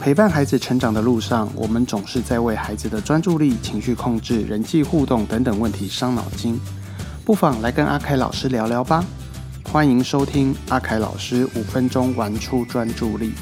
[0.00, 6.60] 陪伴孩子成长的路上，我们总是在为孩子的专注力、情绪控制、人际互动等等问题伤脑筋。
[7.24, 9.02] 不妨来跟阿凯老师聊聊吧。
[9.64, 13.32] 欢迎收听阿凯老师五分钟玩出专注力。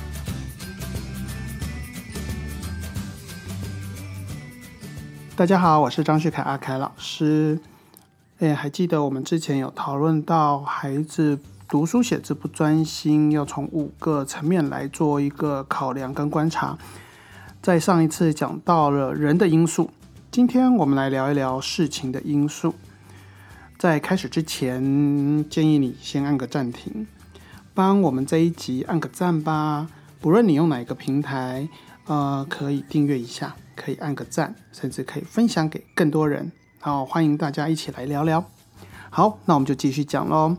[5.35, 7.59] 大家好，我是张旭凯阿凯老师。
[8.39, 11.39] 哎，还记得我们之前有讨论到孩子
[11.73, 16.77] 读书写字不专心，要从五个层面来做一个考量跟观察。
[17.63, 19.89] 在上一次讲到了人的因素，
[20.31, 22.75] 今天我们来聊一聊事情的因素。
[23.79, 27.07] 在开始之前，建议你先按个暂停，
[27.73, 29.89] 帮我们这一集按个赞吧。
[30.21, 31.67] 不论你用哪个平台，
[32.05, 33.57] 呃，可以订阅一下。
[33.75, 36.53] 可以按个赞，甚至可以分享给更多人。
[36.81, 38.45] 好，欢迎大家一起来聊聊。
[39.09, 40.55] 好，那我们就继续讲喽。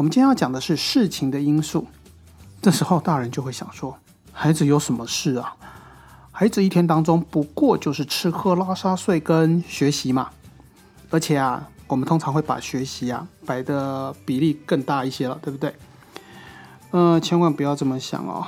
[0.00, 1.86] 我们今天要讲的是事情的因素。
[2.62, 3.94] 这时候大人就会想说：
[4.32, 5.54] 孩子有什么事啊？
[6.32, 10.30] 孩子一天当中不过就是吃喝拉撒睡跟学习嘛。
[11.10, 15.74] 而且啊，我们通常会把学习啊摆的比例更大一些了，对不对？
[16.92, 18.46] 嗯，千万不要这么想哦。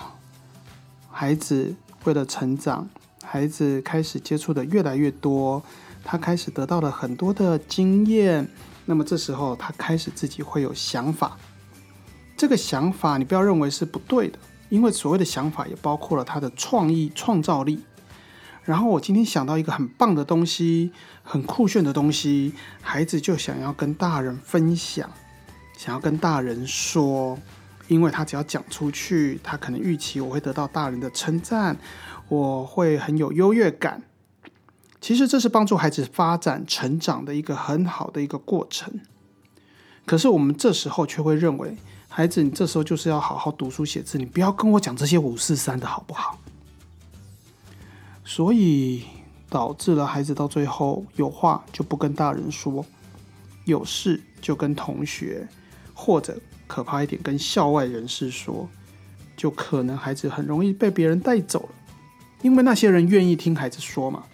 [1.10, 2.88] 孩子为了成长。
[3.22, 5.62] 孩子开始接触的越来越多，
[6.02, 8.48] 他开始得到了很多的经验。
[8.84, 11.38] 那么这时候，他开始自己会有想法。
[12.42, 14.36] 这个想法你不要认为是不对的，
[14.68, 17.84] 因为所谓的想法也包括了他的创意、创造力。
[18.64, 20.90] 然后我今天想到一个很棒的东西，
[21.22, 25.08] 很酷炫的东西，孩子就想要跟大人分享，
[25.78, 27.38] 想要跟大人说，
[27.86, 31.76] 因为他只要讲出去，他可能预期我会得到大人的称赞。
[32.28, 34.02] 我会很有优越感，
[35.00, 38.98] 其实这是帮助孩子发展成长的一个很好的一个过程。
[40.04, 41.76] 可是我们这时候却会认为，
[42.14, 46.38] 孩子，你这时候就是要好好读书写字，你不要跟我讲这些五四三的好不好？
[48.22, 49.04] 所以
[49.48, 52.84] 导致了孩子到最后有话就不跟大人说，
[53.64, 55.48] 有事就跟同学，
[55.94, 58.68] 或者可怕一点跟校外人士说，
[59.34, 61.68] 就可能孩子很容易被别人带走了。
[62.42, 64.24] 因为那些人愿意听孩子说嘛，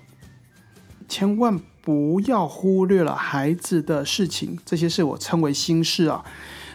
[1.09, 6.25] 千万不要忽略了孩子的事情，这些是我称为心事啊，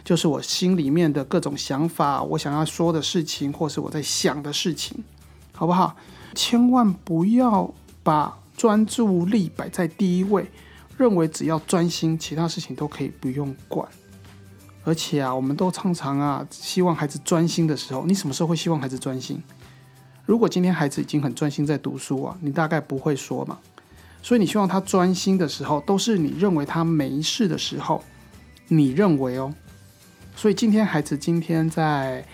[0.04, 5.04] 就是我心里面的各种想法，我想要说的事情，或是我在想的事情，
[5.54, 5.96] 好不好？
[6.36, 10.50] 千万不要把专注力摆在第一位，
[10.98, 13.88] 认为只要专心，其他事情都可以不用管。
[14.84, 19.42] 而且啊，我们都常常啊，希望孩子专心的时候，你什么时候会希望孩子专心？
[20.26, 23.58] 如果今天孩子已经很专心在读书啊，你大概不会说嘛。
[24.22, 28.04] 所以你希望他专心的时候，都是你认为他没事的时候，
[28.68, 29.54] 你认为哦。
[30.36, 32.26] 所以今天孩子今天在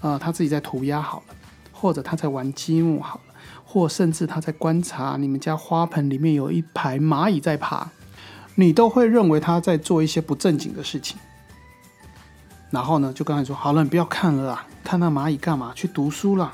[0.00, 1.34] 呃他自己在涂鸦好了，
[1.72, 3.34] 或者他在玩积木好了，
[3.64, 7.88] 或甚至他在观察你们家花盆里面有一排蚂蚁在爬，
[8.54, 11.18] 你都会认为他在做一些不正经的事情。
[12.70, 15.72] 然后呢，就跟他说：“好了，你不要看了啦，看那蚂蚁干嘛？
[15.74, 16.52] 去读书了。”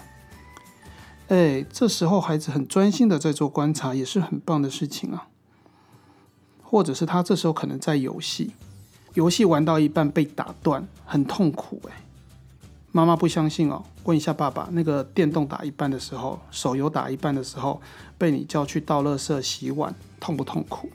[1.28, 5.26] 哎，这时候孩子很专心的在做观察，也是很棒的事情啊。
[6.62, 8.52] 或者是他这时候可能在游戏，
[9.16, 12.02] 游戏玩到一半被打断，很痛苦哎。
[12.92, 17.80] 妈妈不相信哦，问一下爸爸，那个电动打一半的时候，手游打一半的时候，
[18.18, 20.90] 被你叫去倒垃圾、洗碗，痛不痛苦？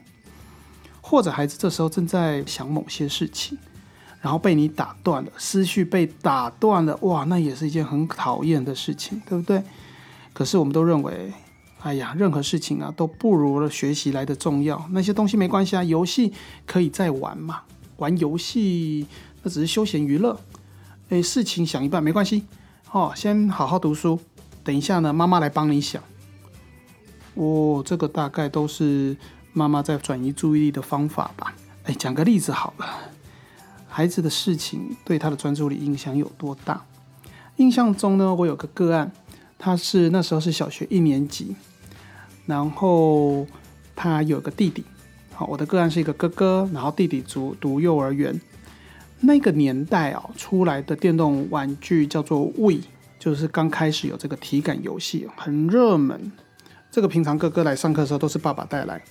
[1.01, 3.57] 或者孩子这时候正在想某些事情，
[4.21, 9.63] 然后被你打断了，思绪被打断了，哇，那也是一件很讨厌的事情，对不对？
[10.31, 11.33] 可是我们都认为，
[11.81, 14.87] 哎呀，任何事情啊都不如了学习来的重要。
[14.91, 16.31] 那些东西没关系啊，游戏
[16.67, 17.61] 可以再玩嘛，
[18.01, 19.05] 玩游戏
[19.43, 20.39] 那只是休闲娱乐。
[21.09, 22.45] 哎，事情想一半没关系，
[22.91, 24.19] 哦，先好好读书，
[24.63, 26.01] 等一下呢，妈妈来帮你想。
[27.35, 29.15] 哦，这个大概都是
[29.53, 31.53] 妈妈在转移注意力的方法吧。
[31.83, 32.85] 哎，讲个例子好了，
[33.87, 36.83] 孩子的事情对他的专注力影响有多大？
[37.57, 39.11] 印象中呢，我有个个案。
[39.63, 41.55] 他是那时候是小学一年级，
[42.47, 43.45] 然后
[43.95, 44.83] 他有个弟弟，
[45.49, 48.39] 我的个案是一个哥哥，然后弟弟读读幼儿园。
[49.21, 52.79] 那个年代啊，出来的电动玩具叫做 We，
[53.19, 56.31] 就是刚开始有这个体感游戏，很热门。
[56.89, 59.01] 这个平常哥哥来上课的时候都是爸爸带来，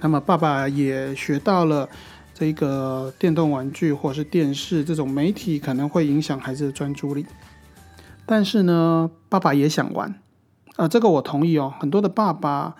[0.00, 1.88] 那么爸爸也学到了
[2.32, 7.26] 这个电动玩具或者是电视这种媒体可能会影响孩子的专注力。
[8.24, 10.14] 但是呢，爸爸也想玩，
[10.76, 11.72] 啊，这个我同意哦。
[11.78, 12.74] 很多的爸爸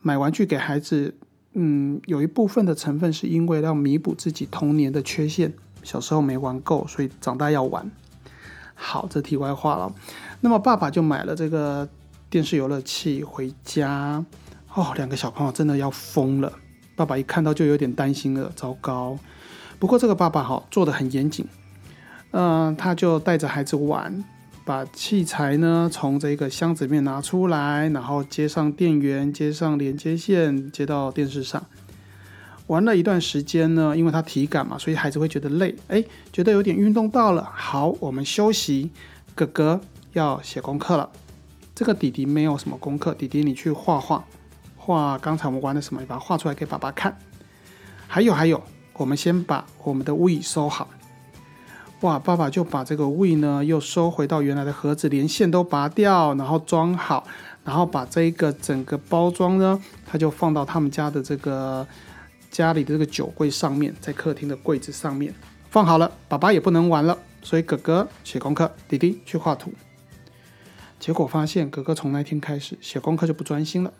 [0.00, 1.14] 买玩具给孩子，
[1.54, 5.52] 嗯，有一部分的成分是因为要弥补自己童年的缺陷，
[5.82, 7.90] 小时候没玩够，所以长大要玩。
[8.74, 9.94] 好，这题外话了。
[10.40, 11.88] 那么爸爸就买了这个
[12.28, 14.24] 电视游乐器回家。
[14.74, 16.52] 哦，两个小朋友真的要疯了。
[16.96, 19.16] 爸爸一看到就有点担心了，糟糕。
[19.78, 21.46] 不过这个爸爸哈做的很严谨，
[22.32, 24.24] 嗯，他就带着孩子玩，
[24.64, 31.64] 把器材呢从这个箱子里面拿出来，然后接上电源，接上连接线，接到电视上。
[32.66, 36.02] 玩了一段时间呢，因为他体感嘛，所以孩子会觉得累，哎，
[36.32, 37.46] 觉得有点运动到了。
[37.54, 38.90] 好，我们休息。
[39.34, 39.80] 哥哥
[40.14, 41.10] 要写功课了。
[41.74, 44.24] 这个弟弟没有什么功课，弟弟你去画画。
[44.76, 46.00] 画刚才我们玩的什么？
[46.00, 47.18] 你把它画出来给爸爸看。
[48.06, 48.62] 还有还有，
[48.94, 50.88] 我们先把我们的 We 收好。
[52.04, 57.26] 哇，爸爸就把这个 We 呢又收回到原来的盒子，连线都拔掉，然后装好，
[57.64, 61.86] 然后把这一个整个包装呢，他就放到他们家的这个
[62.50, 65.32] 家里的这个酒柜上面，在客厅的柜子上面
[65.70, 66.12] 放好了。
[66.28, 69.72] 爸爸也不能玩了，所以哥哥写功课，弟弟去画图。
[71.00, 73.90] 结果发现哥哥从那天开始写功课就不专心了。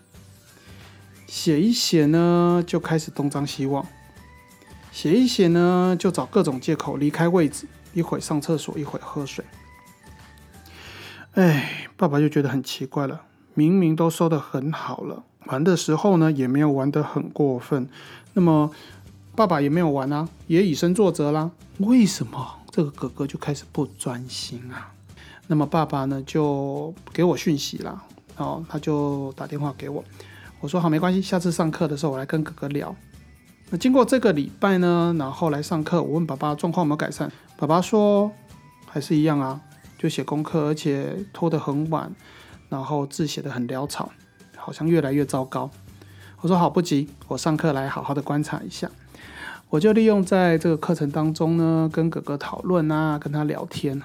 [1.27, 3.83] 写一写呢，就开始东张西望；
[4.93, 9.45] 写一写呢，就找各种借口离开位置，一会上厕所，一会喝水。
[11.33, 13.23] 哎，爸爸就觉得很奇怪了，
[13.55, 17.89] 明明都收的很好了，玩的时候呢，也没有玩得很过分。
[18.35, 18.71] 那么
[19.35, 21.51] 爸爸也没有玩啊，也以身作则啦。
[21.79, 24.93] 为什么这个哥哥就开始不专心啊？
[25.47, 28.03] 那么爸爸呢，就给我讯息啦，
[28.37, 30.05] 哦，他就打电话给我。
[30.61, 32.95] 我说好，没关系，下次上课的时候我来跟哥哥聊。
[33.75, 38.31] 那经过这个礼拜呢，然后来上课，我问爸爸状况有没有改善，爸爸说
[38.87, 39.61] 还是一样啊，
[39.99, 42.09] 就写功课，而且拖得很晚，
[42.69, 44.13] 然后字写得很潦草，
[44.55, 45.69] 好像越来越糟糕。
[46.41, 48.89] 我说好，不急，我上课来好好的观察一下。
[49.71, 54.01] 我就利用在这个课程当中呢，跟哥哥讨论啊，跟他聊天。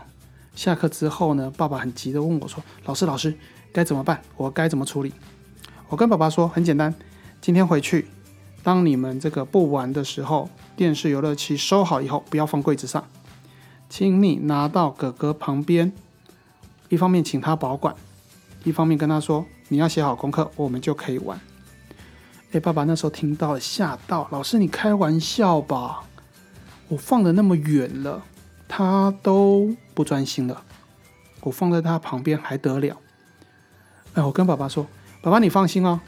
[0.55, 3.35] 下课之后呢，爸爸很急的问我说：“老师，老师
[3.71, 4.19] 该怎么办？
[4.35, 5.13] 我该怎么处理？”
[5.89, 6.91] 我跟爸爸说很简单，
[7.39, 8.07] 今天回去，
[8.61, 13.03] 当你们这个不玩的时候，电视游乐器收好以后，不要放柜子上，
[13.89, 15.91] 请你拿到哥哥旁边，
[16.89, 17.95] 一方面请他保管，
[18.63, 21.39] 一方面跟他说你要写好功课，我们就可以玩。
[22.51, 26.01] 哎，爸爸那时候听到了吓到，老师你开玩笑吧？
[26.87, 28.23] 我放的那么远了，
[28.67, 30.63] 他都不专心了，
[31.41, 32.97] 我放在他旁边还得了？
[34.13, 34.85] 哎，我跟爸爸说。
[35.21, 35.99] 爸爸，你放心哦。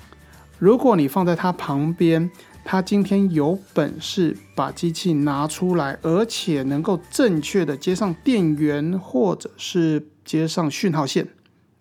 [0.61, 2.29] 如果你放在他旁边，
[2.63, 11.27] 他今天有本事把机器拿出来，而且能够正确的接上电源，或者是接上讯号线，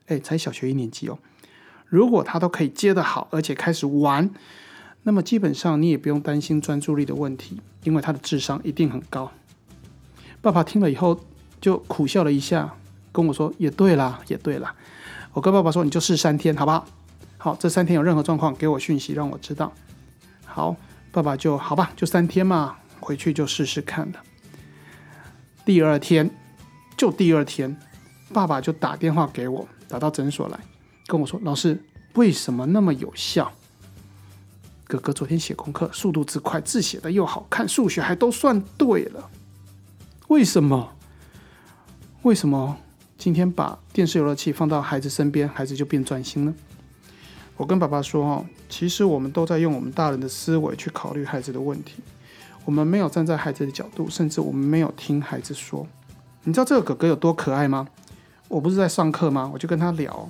[0.07, 1.19] 哎，才小学一年级哦。
[1.89, 4.31] 如果他都可以接得好，而且开始玩，
[5.03, 9.31] 那么基本上你也不用担心专注力的问题，因为他的智商一定很高。
[10.41, 11.21] 爸爸听了以后
[11.61, 12.73] 就苦笑了一下，
[13.13, 14.75] 跟我说：“也对啦，也对啦。”
[15.35, 16.87] 我跟爸爸说：“你就试三天，好不好？”
[17.43, 19.73] 好，这三天有任何状况，给我讯息让我知道。
[20.45, 20.77] 好，
[21.11, 24.21] 爸爸就好吧，就三天嘛，回去就试试看了。
[25.65, 26.31] 第二天，
[26.99, 27.75] 就第二天，
[28.31, 30.61] 爸爸就打电话给我，打到诊所来，
[31.07, 31.83] 跟我说：“老师，
[32.13, 33.51] 为什么那么有效？
[34.85, 39.31] 哥哥昨天写功课速度之快，字写的又好看，数学还都算对了，
[40.29, 40.93] 为什么？
[42.21, 42.77] 为什么
[43.17, 46.53] 今天把电视游乐器放到孩子身边，孩子就变专心了？”
[47.61, 52.03] 我跟爸爸说：“哦，其实我们都在用我们大人的思维去考虑孩子的问题，
[52.65, 55.87] 我们没有站在孩子的角度，甚至我们没有听孩子说。
[56.45, 57.87] 你知道这个哥哥有多可爱吗？
[58.49, 59.51] 我不是在上课吗？
[59.53, 60.27] 我就跟他聊，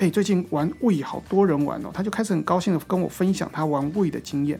[0.00, 4.58] 哎，最近玩 We 好多人玩哦，他就开始很高兴的跟我分享他玩 We 的经验，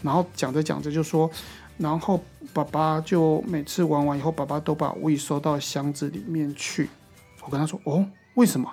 [0.00, 1.28] 然后讲着讲着就说，
[1.76, 2.22] 然后
[2.52, 6.88] 爸爸就每次玩完以后，爸爸都把 We 收到箱子里面去。
[7.44, 8.72] 我跟他说：哦，为什么？”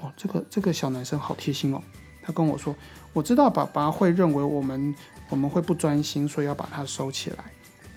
[0.00, 1.82] 哦，这个这个小男生好贴心哦。
[2.22, 2.76] 他跟我说
[3.14, 4.94] ：“我知道爸爸会认为我们
[5.30, 7.38] 我们会不专心，所以要把它收起来，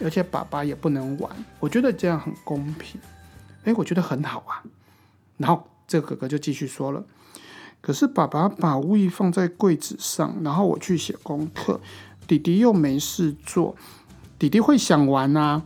[0.01, 1.29] 而且爸爸也不能玩。
[1.59, 2.99] 我觉得这样很公平。
[3.65, 4.63] 哎，我觉得很好啊。”
[5.37, 7.03] 然后这个哥哥就继续说了
[7.81, 11.81] ：“可是爸爸把物意放在柜子上，然后我去写功课，
[12.25, 13.75] 弟弟又没事做，
[14.39, 15.63] 弟弟会想玩啊。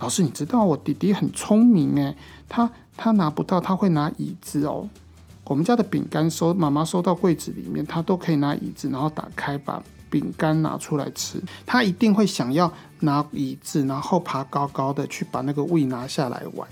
[0.00, 2.16] 老师，你知道我弟弟很聪明诶，
[2.48, 4.88] 他他拿不到，他会拿椅子哦。”
[5.44, 11.42] 我们家的饼干收妈妈收到柜子里面，他都可以拿椅子，然后打开把饼干拿出来吃。
[11.66, 16.66] 他一定会想要拿椅子，然后爬高高的去把那个位拿下来玩。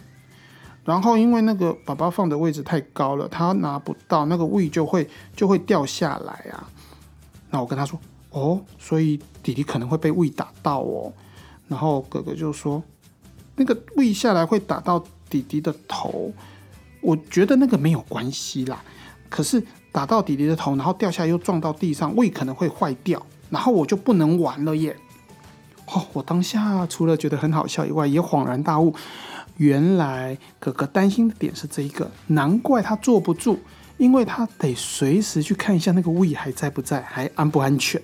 [0.85, 6.71] 然后因为那个宝宝放的位置太高了，他拿不到那个位就会就会掉下来啊。
[7.51, 7.99] 那我跟他说
[8.31, 11.13] ：“哦，所以弟弟可能会被位打到哦。”
[11.69, 12.83] 然后哥哥就说
[13.57, 16.33] ：“那个位下来会打到弟弟的头。”
[17.01, 18.83] 我觉得那个没有关系啦。
[19.29, 24.97] 可是打到弟弟的头，然后掉下又撞到地上，胃可能会坏掉，然后我就不能玩了耶。
[25.87, 28.95] 哦，我当下除了觉得很好笑以外，也恍然大悟，
[29.57, 33.59] 原来哥哥担心的点是这一个，难怪他坐不住，
[33.97, 38.01] 因为他得随时去看一下那个胃还在不在，还安不安全。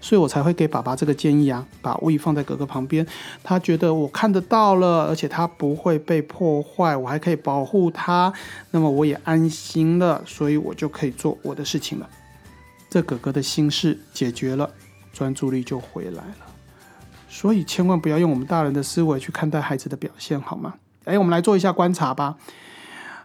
[0.00, 3.04] 所以我才会给爸爸这个建议啊，把胃放在哥哥旁边，
[3.42, 8.32] 他觉得我看得到了，而且他不会被破坏，我还可以保护他，
[8.70, 12.08] 那么我也安心了，所以我就可以做我的事情了。
[12.88, 14.70] 这哥哥的心事解决了，
[15.12, 16.36] 专注力就回来了。
[17.28, 20.74] 所以千万不要用我们大人的思维去看待孩子的表现，好吗？
[21.04, 22.36] 哎，我们来做一下观察吧。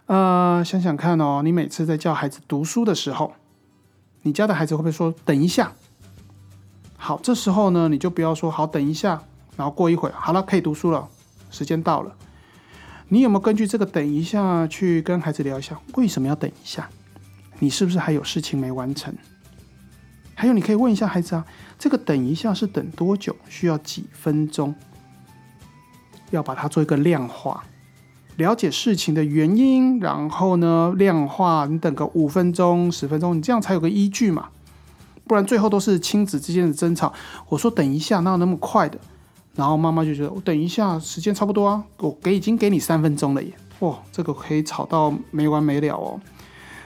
[0.06, 3.34] 呃，想想看哦，你每次在叫孩子读书的时候，
[4.22, 5.72] 你家的孩子会不会说“等一下”？
[7.04, 9.20] 好，这时候呢，你就不要说“好，等一下”，
[9.58, 11.08] 然后过一会儿，好了，可以读书了，
[11.50, 12.14] 时间到了。
[13.08, 16.88] 你有没有根据这个“等一下”去跟孩子聊一下，为什么要等一下？
[17.58, 19.12] 你是不是还有事情没完成？
[20.36, 21.44] 还有，你可以问一下孩子啊，
[21.76, 23.34] 这个等一下是等多久？
[23.48, 24.72] 需要几分钟？
[26.30, 27.64] 要把它做一个量化，
[28.36, 34.50] 了解事情的原因，然后呢，量化，你等个五分钟、十分钟，你这样才有个依据嘛。
[35.26, 37.12] 不然最后都是亲子之间的争吵。
[37.48, 38.98] 我说等一下，哪有那么快的？
[39.54, 43.52] 然后妈妈就觉得我等一下时间差不多啊，我给已经给你三分钟了耶。
[43.80, 46.20] 哇，这个可以吵到没完没了哦。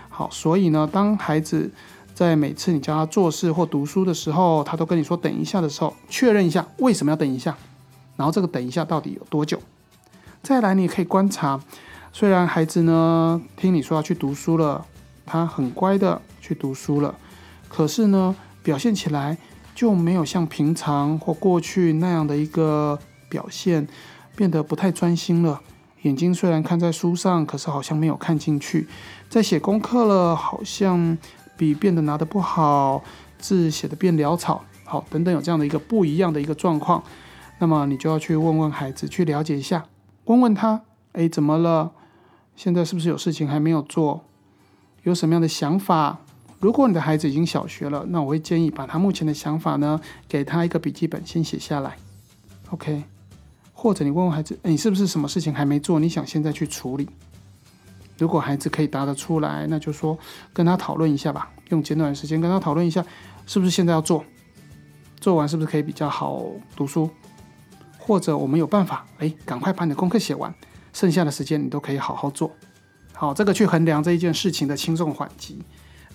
[0.09, 1.71] 好，所以呢，当孩子。
[2.17, 7.55] 在每次你教他做事或读书的时候，他都跟你说等一下的时候，确认一下为什么要等一下，
[8.17, 9.61] 然后这个等一下到底有多久？
[10.43, 11.61] 再来，你也可以观察，
[12.15, 14.87] 虽然孩子呢听你说要去读书了，
[15.27, 17.15] 他很乖的去读书了，
[17.69, 19.37] 可是呢表现起来
[19.75, 23.87] 就没有像平常或过去那样的一个表现，
[24.35, 25.61] 变得不太专心了。
[26.03, 28.87] 眼睛虽然看在书上，可是好像没有看进去，
[29.29, 31.17] 在写功课了，好像。
[31.59, 33.03] 笔变得拿得不好，
[33.39, 37.03] 字写的变潦草，好等等，有这样的一个不一样的一个状况，
[37.61, 39.87] 那么你就要去问问孩子，去了解一下，
[40.27, 40.83] 问问他，
[41.13, 41.93] 哎，怎么了？
[42.55, 44.27] 现在是不是有事情还没有做？
[45.05, 46.19] 有什么样的想法？
[46.67, 51.97] 如果你的孩子已经小学了，那我会建议把他目前的想法呢，给他一个笔记本先写下来
[52.71, 53.05] ，OK？
[53.73, 56.01] 或者你问问孩子，你是不是什么事情还没做？
[56.01, 57.09] 你想现在去处理？
[58.19, 60.19] 如果孩子可以答得出来，那就说
[60.53, 63.01] 跟他讨论一下吧，用简短的时间跟他讨论一下，
[63.47, 64.25] 是不是现在要做，
[65.21, 67.09] 做完是不是可以比较好读书，
[67.97, 70.53] 或者我们有办法，哎，赶快把你的功课写完，
[70.93, 72.51] 剩下的时间你都可以好好做，
[73.13, 75.63] 好，这个去衡量这一件事情的轻重缓急，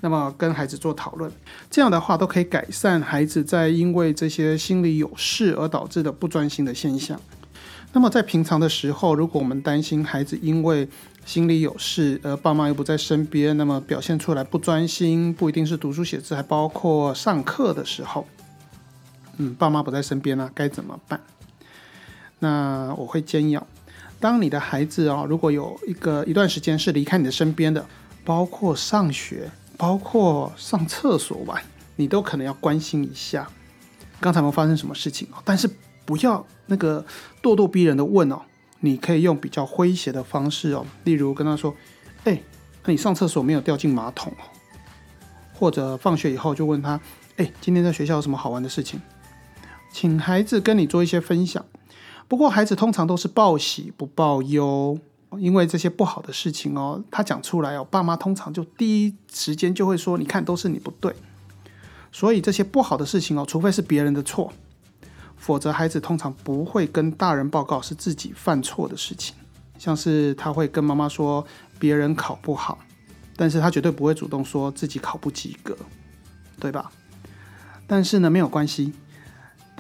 [0.02, 1.32] 那么跟孩子做讨论，
[1.70, 7.20] 这样的话都可以改善孩子在因为这些心里有事而导致的不专心的现象。
[7.94, 10.88] 那么在平常的时候，如果我们担心孩子因为
[11.26, 18.26] 心里有事，而爸妈又不在身边，那么表现出来不专心，不一定是读书写字，还包括上课的时候，
[19.38, 21.20] 嗯，爸妈不在身边呢，该怎么办？
[22.40, 23.68] 那我会建议哦，
[24.20, 27.86] 当你的孩子啊，如果有一个一段时间是离开你的身边的，
[28.24, 29.52] 包括上学，
[29.82, 31.60] 包括上厕所玩，
[31.96, 33.50] 你都可能要关心一下，
[34.20, 35.68] 刚才有没有发生什么事情但是。
[36.04, 37.06] 不要那个
[37.42, 38.42] 咄咄逼人的问哦，
[38.80, 41.74] 你可以用比较诙谐的方式哦，例如跟他说
[42.26, 42.42] ：“哎，
[42.84, 44.44] 那你上厕所没有掉进马桶哦？”
[45.54, 47.00] 或者放学以后就问他
[47.38, 49.00] ：“哎，今天在学校有什么好玩的事情？”
[49.94, 51.64] 请孩子跟你做一些分享。
[52.28, 54.98] 不过孩子通常都是报喜不报忧，
[55.40, 61.16] 因为这些不好的事情哦，他讲出来哦，爸妈通常就第一时间就会说：“你看，都是你不对。”
[62.12, 64.52] 所以这些不好的事情哦，除非是别人的错。
[65.38, 69.34] 否则，孩子通常不会跟大人报告是自己犯错的事情，
[69.80, 71.44] 像是他会跟妈妈说
[71.80, 72.78] 别人考不好，
[73.36, 75.76] 但是他绝对不会主动说自己考不及格，
[76.60, 76.92] 对吧？
[77.88, 78.94] 但是呢，没有关系。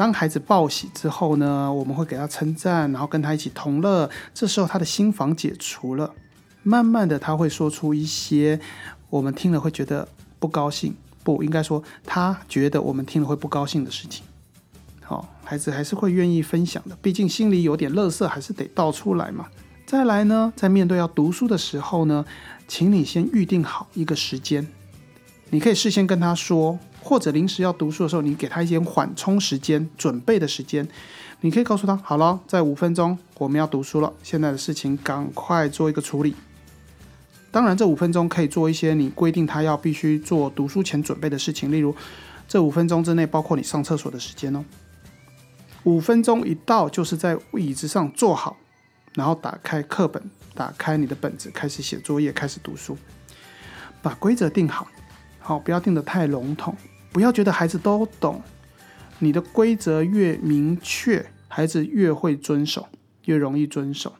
[0.01, 4.09] 当孩子报喜之后呢，我们会给他称赞，然后跟他一起同乐。
[4.33, 6.11] 这时候他的心房解除了，
[6.63, 8.59] 慢慢的他会说出一些
[9.11, 10.07] 我们听了会觉得
[10.39, 14.23] 不高兴，不应该说他觉得我们听了会不高兴的事情。
[15.03, 19.45] 好，孩子还是会愿意分享的，毕竟心里有点乐色，还是得倒出来嘛。
[19.85, 22.25] 再来呢，在面对要读书的时候呢，
[22.67, 24.67] 请你先预定好一个时间，
[25.51, 30.87] 你可以事先跟他说，或者临时要读书的时候，你给他一些缓冲时间、准备的时间。
[31.41, 36.35] 你可以告诉他，好了，在五分钟我们要读书了，现在的事情赶快做一个处理。
[37.49, 41.95] 当然，这五分钟可以做一些你规定他要必须做读书前准备的事情，例如
[42.47, 44.63] 这五分钟之内包括你上厕所的时间哦。
[45.83, 48.55] 五分钟一到，就是在椅子上坐好，
[49.15, 52.95] 然后打开课本，打开你的本子，开始写作业，开始读书，
[54.01, 54.87] 把规则定好，
[55.51, 56.73] 好，不要定得太笼统，
[57.11, 58.41] 不要觉得孩子都懂。
[59.19, 62.87] 你的规则越明确，孩子越会遵守，
[63.25, 64.13] 越容易遵守。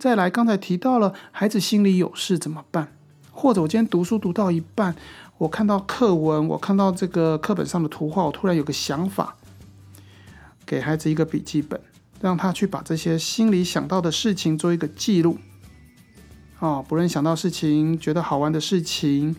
[0.00, 2.88] 再来，刚才提到了孩子心里有事怎么办？
[3.30, 4.96] 或者我今天读书读到一半，
[5.38, 9.36] 我看到课文，我看到这个课本上的图画，我突然有个想法，
[10.66, 11.80] 给孩子一个笔记本，
[12.20, 15.38] 让他去把这些心里想到的事情做一个记录。
[16.58, 19.36] 哦，不论想到事情、觉得好玩的事情，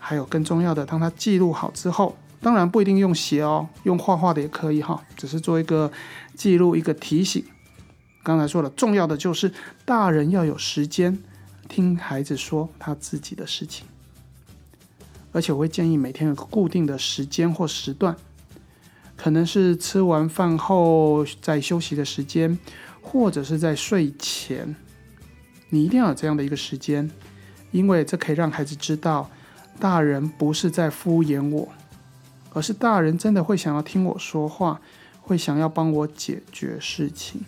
[0.00, 2.16] 还有更重要的，当他记录好之后。
[2.42, 5.92] 当然不一定用写哦，用画画的也可以哈，只是做一个
[6.34, 7.44] 记录，一个提醒。
[8.22, 9.52] 刚才说了，重要的就是
[9.84, 11.18] 大人要有时间
[11.68, 13.86] 听孩子说他自己的事情，
[15.32, 18.16] 而且我会建议每天有个固定的时间或时段，
[19.18, 22.58] 可能是吃完饭后在休息的时间，
[23.02, 24.74] 或者是在睡前，
[25.68, 27.10] 你一定要有这样的一个时间，
[27.70, 29.30] 因为这可以让孩子知道，
[29.80, 31.66] 大人不是在敷衍我。
[32.52, 34.80] 而是大人真的会想要听我说话，
[35.20, 37.40] 会想要帮我解决事情。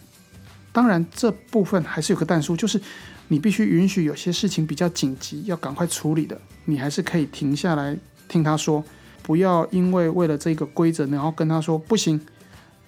[0.70, 2.80] 当然，这部分还是有个但书，就是
[3.26, 7.98] 你必须允许有些事情比较紧急，要赶快处理的，你还是可以停下来
[8.28, 8.84] 听他说，
[9.24, 12.20] 不要因为为了这个规则，然后跟他说不行，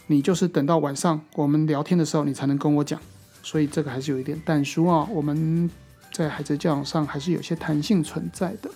[0.07, 3.01] 你就是等到晚上我们聊天的时候，你才能跟我讲。
[3.43, 5.05] 所以这个还是有一点但书啊。
[5.11, 5.69] 我们
[6.13, 8.71] 在孩子教养上还是有些弹性存在的。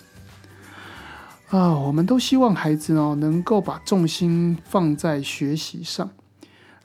[1.49, 6.07] 啊，我们都希望孩子哦能够把重心放在学习上，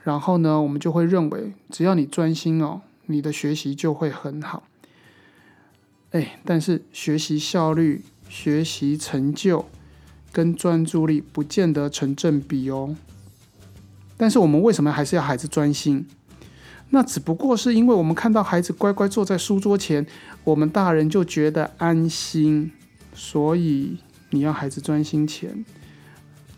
[0.02, 4.62] 然后呢，我们就会认为只要你专心哦，你的学习就会很好。
[6.12, 9.66] 哎，但是学习效率、学习成就
[10.32, 12.96] 跟专注力不见得成正比哦。
[14.16, 16.06] 但是我们为什么还是要孩子专心？
[16.88, 20.06] 那只不过是因为我们看到孩子乖乖坐在书桌前，
[20.42, 22.72] 我们大人就觉得安心，
[23.12, 23.98] 所以。
[24.34, 25.64] 你要孩子专心前，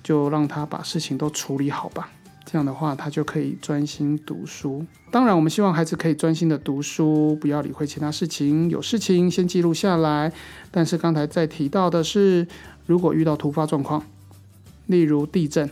[0.02, 2.10] 就让他把事情都处理好吧。
[2.46, 4.86] 这样的话，他就可以专心读书。
[5.10, 8.70] 当然，我们希望孩子可以专心的读书，不要理会其他事情。
[8.70, 10.32] 有事情先记录下来。
[10.70, 12.46] 但是刚才在提到的是，
[12.86, 14.02] 如果遇到突发状况，
[14.86, 15.68] 例如地震，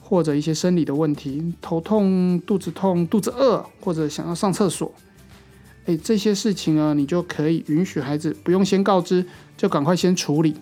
[0.00, 4.94] 或者一些生理的问题，头痛、肚子痛、肚子饿，或者想要上厕所，
[5.86, 9.26] 诶，这些事情呢，你就可以允许孩子不用先告知，
[9.56, 10.54] 就赶快先处理。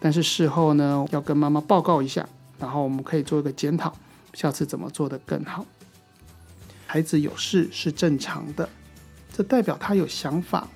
[0.00, 2.26] 但是事后呢，要跟妈妈报告一下，
[2.58, 3.94] 然后我们可以做一个检讨，
[4.32, 5.66] 下次怎么做得更好。
[6.86, 8.68] 孩子有事是正常的，
[9.32, 10.66] 这代表他有想法，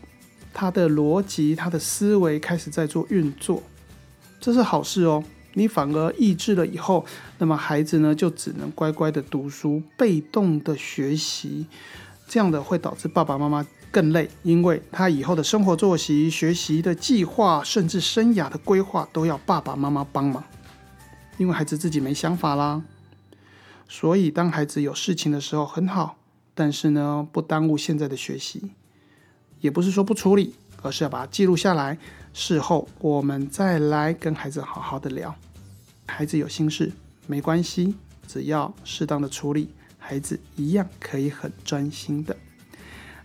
[0.53, 3.63] 他的逻辑、他的思维开始在做运作，
[4.41, 5.25] 这是好事哦。
[5.55, 7.07] 你反而抑制了以后，
[7.39, 11.67] 那么孩子呢就只能乖乖的读书，被动的学习，
[12.29, 13.67] 这样的会导致爸爸妈妈。
[13.95, 20.43] 更累，因为他以后的生活作息、学习的计划，甚至生涯的规划，都要爸爸妈妈帮忙。
[21.39, 22.83] 因为孩子自己没想法啦，
[23.89, 26.17] 所以当孩子有事情的时候很好，
[26.57, 28.73] 但是呢，不耽误现在的学习。
[29.61, 31.97] 也不是说不处理，而是要把它记录下来，
[32.33, 35.33] 事后我们再来跟孩子好好的聊。
[36.07, 36.91] 孩子有心事
[37.29, 37.95] 没关系，
[38.27, 42.37] 只要适当的处理，孩子一样可以很专心的。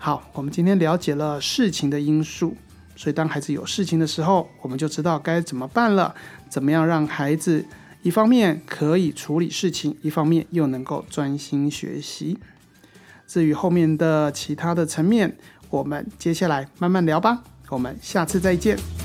[0.02, 2.56] 好，我们今天了解了事情的因素，
[2.96, 6.16] 所以当孩子有事情的时候，我们就知道该怎么办了。
[6.48, 7.66] 怎么样让孩子
[8.02, 12.38] 一方面可以处理事情，一方面又能够专心学习？
[13.28, 15.36] 至于后面的其他的层面，
[15.70, 17.44] 我们接下来慢慢聊吧。
[17.68, 18.99] 我们下次再见。